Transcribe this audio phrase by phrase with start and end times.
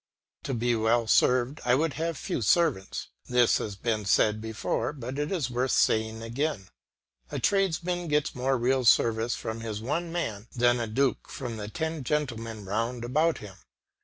[0.45, 5.19] To be well served I would have few servants; this has been said before, but
[5.19, 6.69] it is worth saying again.
[7.29, 11.67] A tradesman gets more real service from his one man than a duke from the
[11.69, 13.57] ten gentlemen round about him.